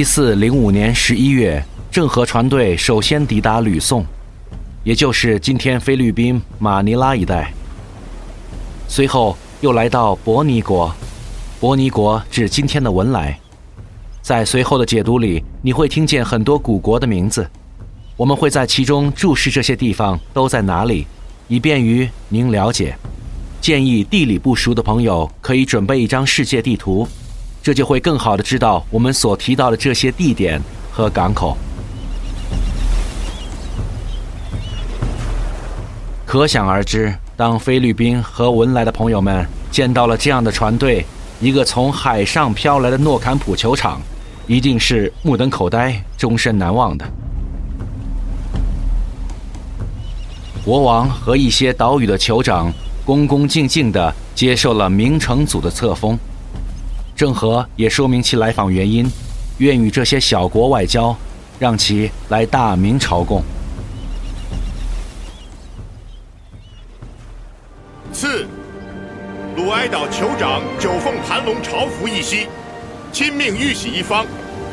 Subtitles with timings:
[0.00, 4.02] 一四零五年十一月，郑和船队首先抵达吕宋，
[4.82, 7.52] 也就是今天菲律宾马尼拉一带。
[8.88, 10.90] 随后又来到伯尼国，
[11.60, 13.38] 伯尼国指今天的文莱。
[14.22, 17.46] 在随后的解读里，你会听见很多古国的名字，
[18.16, 21.06] 我们会在其中注释这些地方都在哪里，
[21.46, 22.96] 以便于您了解。
[23.60, 27.06] 建议地理不熟的朋友可以准备一张世界地图，
[27.62, 30.60] 这就会更好的知道我们所提到的这些地点
[30.90, 31.56] 和港口。
[36.26, 41.04] 可想而知，当菲律宾和文莱的朋友们见到了这样的船队，
[41.40, 44.00] 一个从海上飘来的诺坎普球场，
[44.46, 47.04] 一定是目瞪口呆、终身难忘的。
[50.64, 52.72] 国王和一些岛屿的酋长。
[53.02, 56.16] 恭恭敬敬地接受了明成祖的册封，
[57.20, 59.06] 郑和也说明其来访原因，
[59.58, 61.14] 愿与这些小国外交，
[61.58, 63.42] 让其来大明朝贡。
[68.10, 68.46] 次，
[69.54, 72.46] 鲁哀岛酋长九凤盘龙朝服一袭，
[73.12, 74.24] 亲命玉玺一方，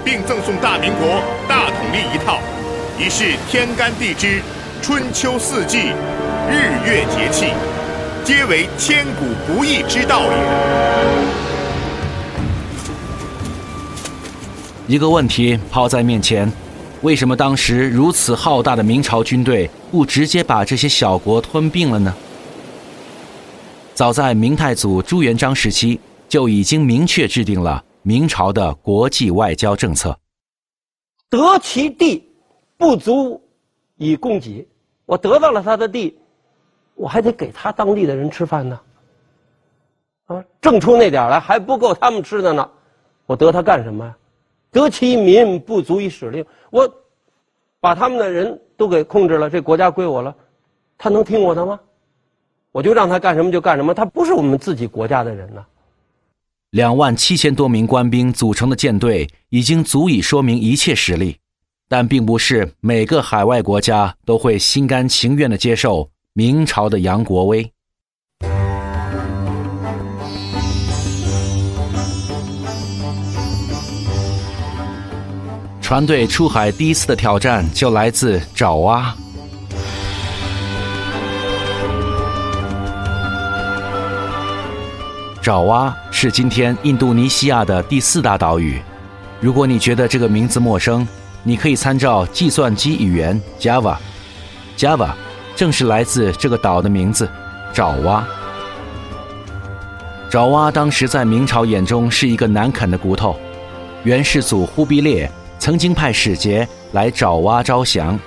[0.06, 2.40] 并赠送大明国大统历一套，
[2.98, 4.42] 以示天干地支、
[4.82, 5.92] 春秋四季、
[6.50, 7.48] 日月节气。
[8.24, 11.47] 皆为千古不易之道也。
[14.88, 16.50] 一个问题抛在面前：
[17.02, 22.16] 为什么当时如此浩大的明朝军队不直接把这些小国吞并了呢？
[23.94, 26.00] 早在明太祖朱元璋时期，
[26.30, 30.18] 就已经明确制定了明朝的国际外交政策。
[31.30, 32.24] 得其地，
[32.78, 33.42] 不足
[33.98, 34.66] 以供给。
[35.06, 36.18] 我得到了他的地。
[36.96, 38.80] 我还得给他当地的人吃饭呢，
[40.28, 42.68] 啊，挣出那点来还不够他们吃的呢，
[43.26, 44.16] 我得他干什么呀？
[44.72, 46.88] 得其民不足以使令，我
[47.80, 50.36] 把他们的人都给控制了，这国家归我了，
[50.98, 51.80] 他能听我的吗？
[52.72, 55.66] 我就让他干什么就干什么，他不是我们自己国家的人呢。
[56.72, 61.38] 两万七千多名官兵组成的舰队已经足以说明一切实力，
[61.88, 66.10] 但并不是每个海外国家都会心甘情愿的接受。
[66.34, 67.72] 明朝的杨国威，
[75.88, 79.16] 船队出海第一次的挑战就来自爪哇。
[85.42, 88.82] 爪哇是今天印度尼西亚的第四大岛屿。
[89.40, 91.08] 如果你觉得这个名字陌生，
[91.42, 95.12] 你可以参照计算机语言 Java，Java。
[95.56, 97.30] 正是来自这个岛的名字，
[97.74, 98.28] 爪哇。
[100.30, 103.40] 爪哇当时在明朝眼中是一个难啃的骨头。
[104.04, 108.18] 元世祖忽必烈曾经派使节来爪哇招降，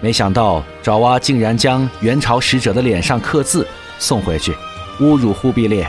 [0.00, 3.66] 没想到爪哇竟然将元朝使者的脸上刻字
[3.98, 4.52] 送回去，
[5.00, 5.86] 侮辱忽必烈。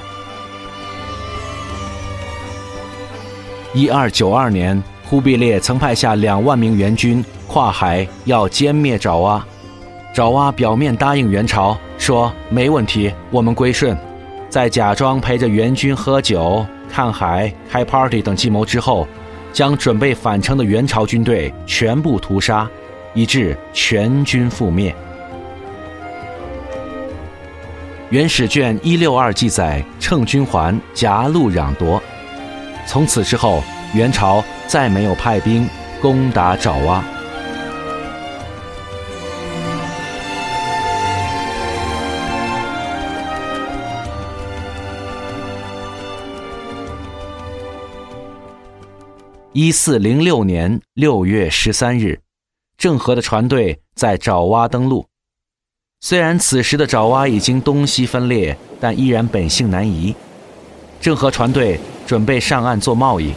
[3.74, 9.46] 一二九二年，忽必烈曾派下两万名援军跨海要歼灭爪哇。
[10.14, 13.98] 爪哇表面答应元朝，说没问题，我们归顺。
[14.50, 19.06] 在假装陪着元军喝酒、看海、开 party 等计谋之后，
[19.56, 22.70] 将准备返程的元朝军队全部屠杀，
[23.14, 24.94] 以致全军覆灭。
[28.10, 32.04] 元史卷一六二记载，乘军还，夹路攘夺。
[32.86, 35.66] 从此之后，元朝再没有派兵
[36.02, 37.02] 攻打爪哇。
[49.58, 52.20] 一四零六年六月十三日，
[52.78, 55.06] 郑和的船队在爪哇登陆。
[56.02, 60.14] 虽然此时的爪哇已经东西分裂，但依然本性难移。
[61.00, 63.34] 郑和船队准备上岸做贸易，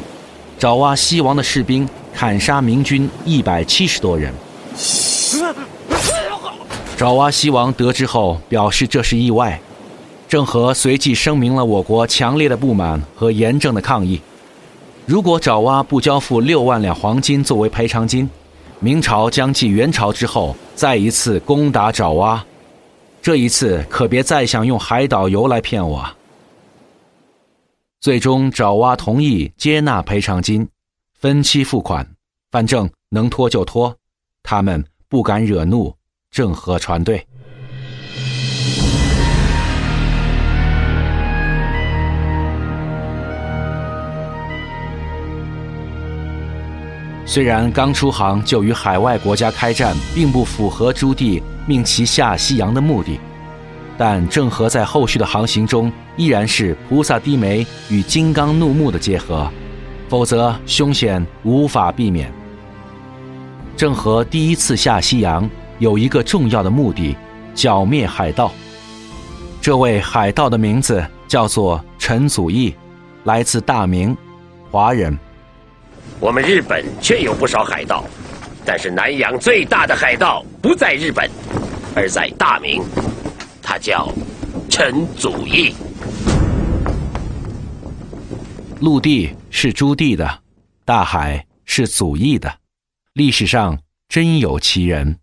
[0.58, 4.34] 爪哇西王的士兵砍杀明军一百七十多人。
[6.96, 9.60] 爪哇西王得知后表示这是意外。
[10.26, 14.20] 郑和随即声明了我国强烈的不满和严正的抗议。
[15.08, 18.28] 如果爪哇不交付六万两黄金作为赔偿金，
[18.78, 22.44] 明朝将继元朝之后再一次攻打爪哇。
[23.22, 26.06] 这一次可别再想用海岛游来骗我。
[28.02, 30.68] 最终，爪哇同意接纳赔偿金，
[31.14, 32.06] 分期付款，
[32.50, 33.96] 反正能拖就拖，
[34.42, 35.94] 他们不敢惹怒
[36.30, 37.26] 郑和船队。
[47.28, 53.20] 虽然刚出航就与海外国家开战，并不符合朱棣命其下西洋的目的，
[53.98, 59.46] 但郑和在后续的航行中依然是菩萨低眉与金刚怒目的结合，
[60.08, 62.32] 否则凶险无法避免。
[63.76, 65.48] 郑和第一次下西洋
[65.78, 67.14] 有一个重要的目的，
[67.54, 68.50] 剿灭海盗。
[69.60, 72.74] 这位海盗的名字叫做陈祖义，
[73.24, 74.16] 来自大明，
[74.70, 75.16] 华人。
[76.20, 78.04] 我们日本确有不少海盗，
[78.64, 81.30] 但是南洋最大的海盗不在日本，
[81.94, 82.82] 而在大明，
[83.62, 84.12] 他叫
[84.68, 85.72] 陈祖义。
[88.80, 90.42] 陆地是朱棣的，
[90.84, 92.58] 大海是祖义的，
[93.12, 93.78] 历史上
[94.08, 95.20] 真有其人。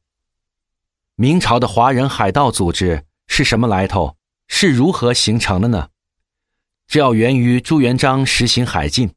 [1.15, 4.15] 明朝的华人海盗组织是什么来头？
[4.47, 5.89] 是如何形成的呢？
[6.87, 9.11] 这要源于朱元璋实行海禁。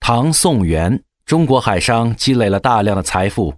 [0.00, 3.54] 唐宋元，中国海商积累了大量的财富。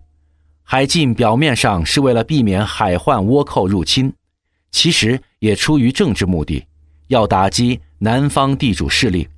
[0.65, 4.13] 海禁表面上是为了避免海患倭寇入侵，
[4.71, 6.67] 其实也出于政治目的，
[7.07, 9.29] 要打击南方地主势力。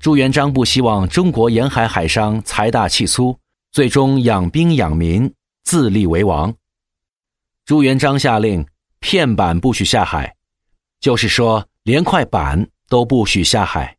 [0.00, 3.38] 朱元璋不希望中国沿海海商财大气粗，
[3.70, 5.32] 最终养兵养民，
[5.62, 6.52] 自立为王。
[7.66, 8.66] 朱元璋下令，
[8.98, 10.34] 片板不许下海，
[11.00, 13.98] 就是说连块板都不许下海。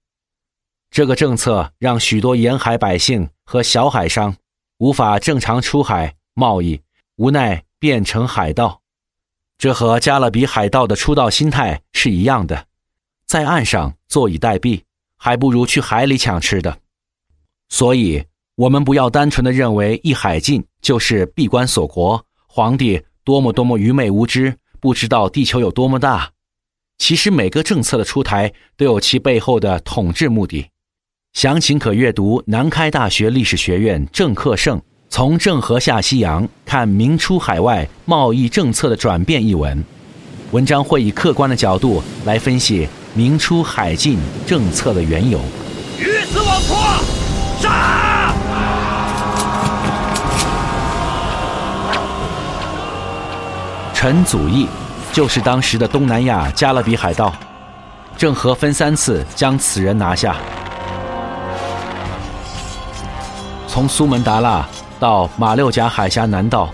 [0.91, 4.35] 这个政策让许多沿海百姓和小海商
[4.77, 6.81] 无法正常出海贸易，
[7.15, 8.81] 无奈变成海盗。
[9.57, 12.65] 这和加勒比海盗的出道心态是一样的，
[13.25, 14.81] 在岸上坐以待毙，
[15.15, 16.79] 还不如去海里抢吃的。
[17.69, 26.33] 所以，我们不要单纯的认为一海禁就是闭关锁国，皇帝多么多么愚昧无知，不知道地球有多么大。
[26.97, 30.67] 其实，每个政策的出台都有其背后的统治目的。
[31.33, 34.77] 详情可阅读南开大学历史学院郑克胜
[35.09, 39.81] 《从郑和下西洋看明初海外贸易政策的转变》一文，
[40.51, 45.39] 文章会以客观的角度来分析明初海禁政策的缘由。
[45.97, 46.77] 鱼死网破，
[47.61, 48.35] 杀！
[53.93, 54.67] 陈祖义
[55.13, 57.33] 就是当时的东南亚加勒比海盗，
[58.17, 60.35] 郑和分三次将此人拿下。
[63.71, 64.67] 从苏门答腊
[64.99, 66.69] 到马六甲海峡南道，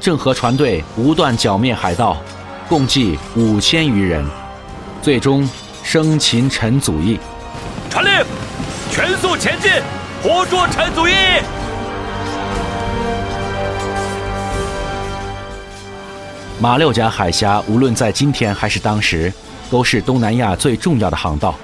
[0.00, 2.16] 郑和船队不断剿灭海盗，
[2.68, 4.26] 共计五千余人，
[5.00, 5.48] 最终
[5.84, 7.20] 生擒陈祖义。
[7.88, 8.26] 传令，
[8.90, 9.70] 全速前进，
[10.24, 11.12] 活捉陈祖义。
[16.58, 19.32] 马六甲海峡无论在今天还是当时，
[19.70, 21.54] 都是东南亚最重要的航道。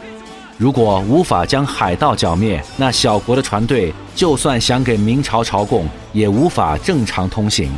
[0.58, 7.70] 如果无法将海盗剿灭，那小国的船队就算想给明朝朝贡，也无法正常通行，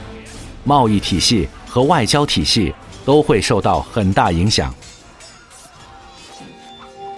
[0.63, 2.73] 贸易体系和外交体系
[3.05, 4.73] 都会受到很大影响。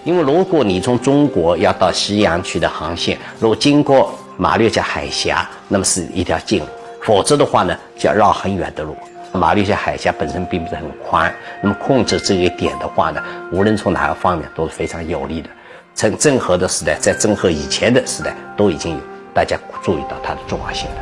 [0.03, 6.65] 因为如果你从中国要到西洋去的航线，如果经过马六甲海峡，那么是一条近路；
[7.03, 8.97] 否则的话呢，就要绕很远的路。
[9.33, 11.33] 马六甲海峡本身并不是很宽，
[11.63, 13.21] 那么控制这一点的话呢，
[13.51, 15.49] 无论从哪个方面都是非常有利的。
[15.93, 18.99] 从郑和的时代，在郑和以前的时代都已经有，
[19.33, 20.95] 大家注意到它的重要性了。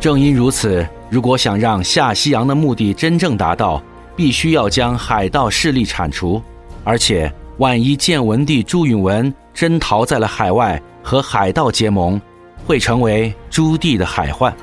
[0.00, 3.82] 正因如此，如果想让下西洋的目的真正达到，
[4.14, 6.42] 必须要将海盗势力铲除，
[6.84, 12.20] 而且万一建文帝朱允文真逃在了海外和海盗结盟，
[12.66, 14.54] 会成为朱棣的海患。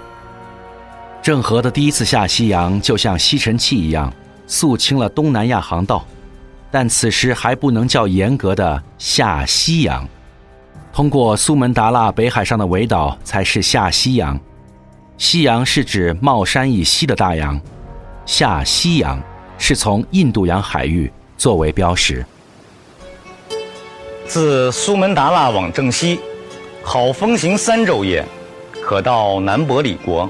[1.23, 4.13] 郑和的第一次下西洋，就像吸尘器一样，
[4.45, 6.05] 肃清了东南亚航道，
[6.69, 10.05] 但此时还不能叫严格的下西洋。
[10.91, 14.37] 通过苏门答腊北海上的围岛，才是下西洋。
[15.17, 17.57] 西洋是指帽山以西的大洋，
[18.25, 19.17] 下西洋
[19.57, 22.25] 是从印度洋海域作为标识。
[24.27, 26.19] 自苏门答腊往正西，
[26.83, 28.25] 好风行三昼夜，
[28.81, 30.29] 可到南伯里国。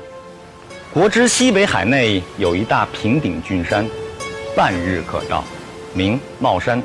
[0.94, 3.84] 国之西北海内有一大平顶峻山，
[4.56, 5.44] 半日可到，
[5.92, 6.80] 名帽山。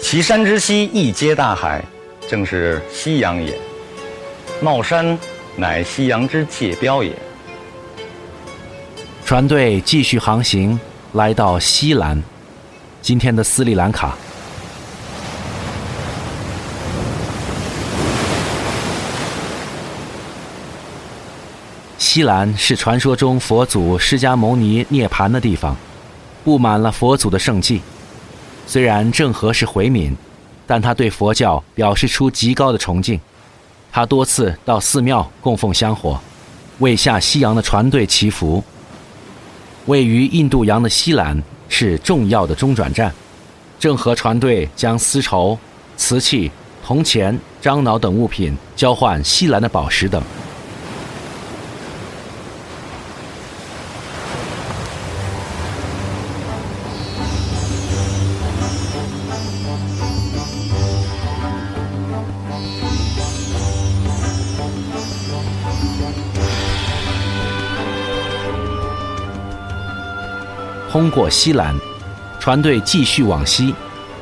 [0.00, 1.84] 其山之西一接大海，
[2.28, 3.58] 正是西洋也。
[4.62, 5.18] 帽山
[5.56, 7.12] 乃西洋之界标也。
[9.24, 10.78] 船队继续航行，
[11.14, 12.22] 来到西兰，
[13.02, 14.16] 今天的斯里兰卡。
[22.12, 25.76] 西兰是传说中佛祖释迦牟尼涅槃的地方，
[26.42, 27.80] 布满了佛祖的圣迹。
[28.66, 30.16] 虽然郑和是回民，
[30.66, 33.20] 但他对佛教表示出极高的崇敬。
[33.92, 36.20] 他多次到寺庙供奉香火，
[36.80, 38.64] 为下西洋的船队祈福。
[39.86, 43.14] 位于印度洋的西兰是重要的中转站，
[43.78, 45.56] 郑和船队将丝绸、
[45.96, 46.50] 瓷器、
[46.84, 50.20] 铜钱、樟脑等物品交换西兰的宝石等。
[70.90, 71.72] 通过西兰，
[72.40, 73.72] 船队继续往西，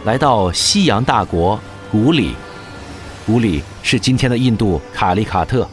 [0.05, 1.59] 来到西洋大国
[1.91, 2.35] 古里。
[3.25, 5.67] 古里是今天的印度卡利卡特。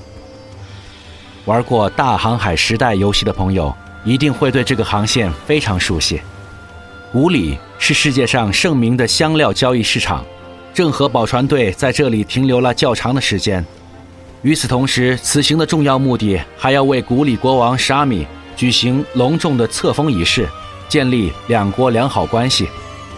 [1.43, 3.75] 玩过《大航海时代》游戏的朋友，
[4.05, 6.21] 一定会对这个航线非常熟悉。
[7.11, 10.23] 古里是世界上盛名的香料交易市场，
[10.73, 13.63] 郑和宝船队在这里停留了较长的时间。
[14.43, 18.25] 与此同时，此行的重要目的还要为古里国王沙米
[18.55, 20.47] 举行隆重的册封仪式。
[20.87, 22.67] 建立两国良好关系，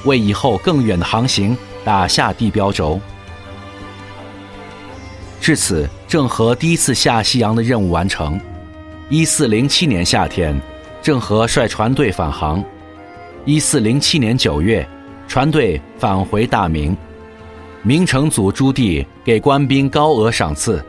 [0.05, 2.99] 为以后更远的航行打下地标轴。
[5.39, 8.39] 至此，郑和第一次下西洋的任务完成。
[9.09, 10.59] 一四零七年夏天，
[11.01, 12.63] 郑和率船队返航。
[13.45, 14.85] 一四零七年九月，
[15.27, 16.95] 船队返回大明。
[17.83, 20.83] 明成祖朱棣给官兵高额赏赐，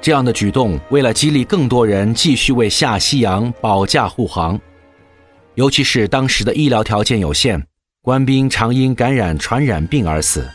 [0.00, 4.58] 这样的举动为了激励更多人继续为下西洋保驾护航。
[5.58, 7.60] 尤其是当时的医疗条件有限，
[8.00, 10.48] 官兵常因感染传染病而死。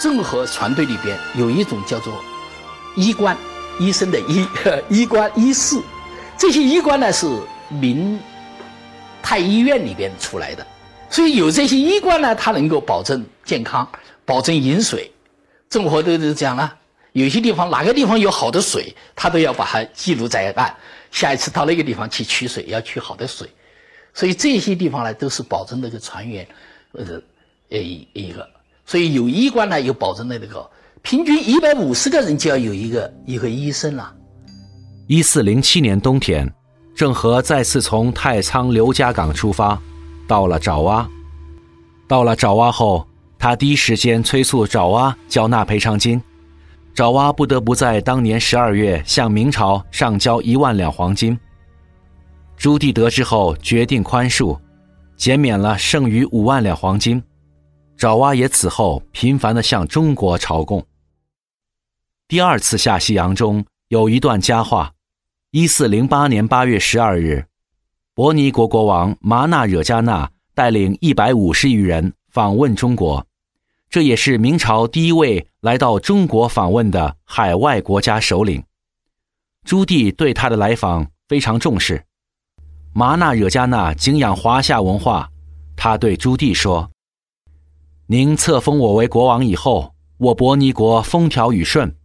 [0.00, 2.24] 郑和船队里边有一种叫做
[2.94, 3.36] 医官，
[3.80, 4.46] 医生的医，
[4.88, 5.76] 医官医士，
[6.38, 7.26] 这些医官呢是
[7.68, 8.16] 明
[9.20, 10.64] 太医院里边出来的，
[11.10, 13.84] 所以有这些医官呢，他能够保证健康，
[14.24, 15.10] 保证饮水。
[15.68, 16.72] 郑和都都讲了，
[17.10, 20.72] 有些地方哪个地方有好的水，他都要把它记录在案，
[21.10, 23.48] 下一次到那个地方去取水，要取好的水。
[24.14, 26.46] 所以这些地方呢，都是保证那个船员，
[26.92, 27.20] 呃，
[27.70, 28.48] 呃一个，
[28.86, 30.64] 所以有医官呢，又保证了那个
[31.02, 34.14] 平均一百五十个人就要有一个一个医生了。
[35.08, 36.50] 一四零七年冬天，
[36.94, 39.78] 郑和再次从太仓刘家港出发，
[40.28, 41.06] 到了爪哇。
[42.06, 43.06] 到了爪哇后，
[43.38, 46.22] 他第一时间催促爪哇缴纳赔偿金，
[46.94, 51.36] 爪哇不得不在当年十二月向明朝上交一万两黄金。
[52.56, 54.58] 朱棣得知后，决定宽恕，
[55.16, 57.22] 减免了剩余五万两黄金。
[57.96, 60.84] 爪哇也此后频繁地向中国朝贡。
[62.26, 64.92] 第二次下西洋中有一段佳话：
[65.50, 67.46] 一四零八年八月十二日，
[68.14, 73.24] 伯尼国国王麻纳惹加纳带领一百五十余人访问中国，
[73.88, 78.64] 这也是明朝第一位来到中国访问的海外国家首领。
[79.64, 82.04] 朱棣对他的来访非常重视。
[82.96, 85.28] 麻纳惹加纳敬仰华夏文化，
[85.74, 86.88] 他对朱棣说
[88.06, 91.96] ：“您册封我为国王以后，我伯尼国风调雨顺，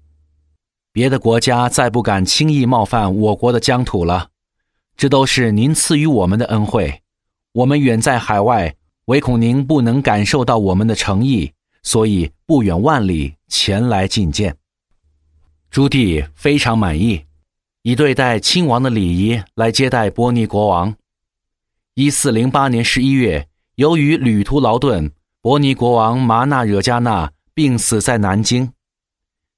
[0.92, 4.30] 别的国家再不敢轻易冒犯我国的疆土了。
[4.98, 7.04] 这都是您赐予我们的恩惠。
[7.52, 11.54] 我们远在海外，唯恐您不能感受到我们的诚意，
[11.84, 14.58] 所以不远万里前来觐见。”
[15.70, 17.26] 朱棣非常满意。
[17.82, 20.94] 以对待亲王的礼仪来接待波尼国王。
[21.94, 28.74] 一四零八年十一月，由于旅途劳顿，波尼国王麻纳惹加纳病死在南京。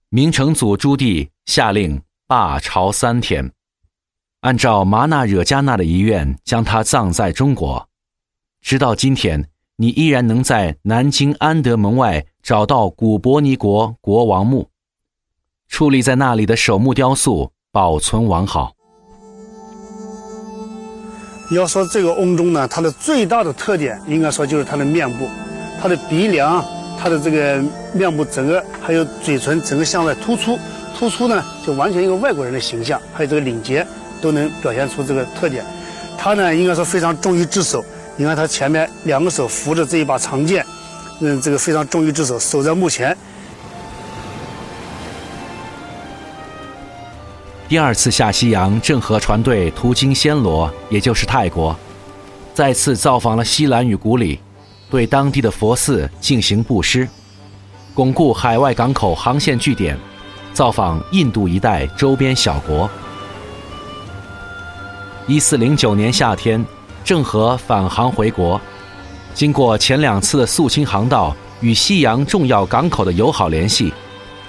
[0.09, 3.51] 明成祖朱棣下令罢朝三天，
[4.41, 7.89] 按照麻纳惹加纳的遗愿，将他葬在中国。
[8.61, 14.69] 直到今天，你依然能在南京安德门外找到古伯尼国国王墓，
[15.67, 17.51] 矗立在那里的守墓雕塑。
[17.73, 18.73] 保存完好。
[21.51, 25.25] 要说这个翁钟呢，它的最大的特点，应该说就是它的面部，
[25.81, 26.63] 它的鼻梁，
[26.99, 27.63] 它的这个
[27.93, 30.59] 面部整个还有嘴唇整个向外突出，
[30.97, 33.87] 突出呢就完全一个外国人的形象，还有这个领结
[34.21, 35.63] 都能表现出这个特点。
[36.17, 37.83] 他呢应该说非常忠于职守，
[38.17, 40.65] 你看他前面两个手扶着这一把长剑，
[41.21, 43.17] 嗯，这个非常忠于职守，守在墓前。
[47.71, 51.73] 第二次下西洋，郑和船队途经暹罗，也就是泰国，
[52.53, 54.37] 再次造访了西兰与古里，
[54.89, 57.07] 对当地的佛寺进行布施，
[57.93, 59.97] 巩固海外港口航线据点，
[60.51, 62.89] 造访印度一带周边小国。
[65.25, 66.61] 一四零九年夏天，
[67.05, 68.59] 郑和返航回国，
[69.33, 73.93] 经过前两次肃清航道与西洋重要港口的友好联系，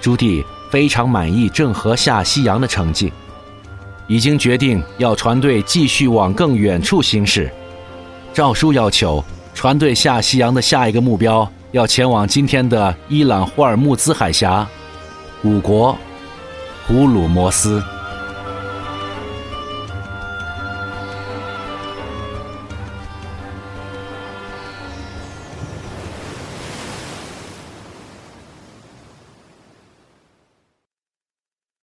[0.01, 0.45] 朱棣。
[0.73, 3.13] 非常满意郑和下西洋的成绩，
[4.07, 7.53] 已经决定要船队继续往更远处行驶。
[8.33, 14.67] 诏书要求船队下西洋的下一个目标要前往今天的伊朗霍尔木兹海峡，
[15.45, 15.95] 五国，
[16.87, 17.83] 胡鲁摩斯。